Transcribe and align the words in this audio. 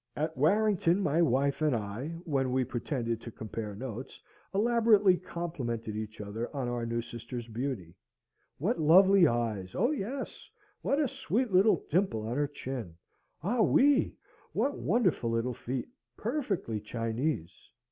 At 0.15 0.35
Warrington 0.35 0.99
my 0.99 1.21
wife 1.21 1.61
and 1.61 1.75
I, 1.75 2.07
when 2.25 2.51
we 2.51 2.63
pretended 2.63 3.21
to 3.21 3.29
compare 3.29 3.75
notes, 3.75 4.19
elaborately 4.51 5.15
complimented 5.15 5.95
each 5.95 6.19
other 6.19 6.49
on 6.55 6.67
our 6.67 6.87
new 6.87 7.01
sister's 7.03 7.47
beauty. 7.47 7.93
What 8.57 8.79
lovely 8.79 9.27
eyes! 9.27 9.75
Oh 9.75 9.91
yes! 9.91 10.49
What 10.81 10.99
a 10.99 11.07
sweet 11.07 11.51
little 11.53 11.85
dimple 11.91 12.25
on 12.27 12.35
her 12.35 12.47
chin! 12.47 12.95
Ah 13.43 13.61
oui! 13.61 14.15
What 14.53 14.75
wonderful 14.75 15.29
little 15.29 15.53
feet! 15.53 15.87
Perfectly 16.17 16.79
Chinese! 16.81 17.53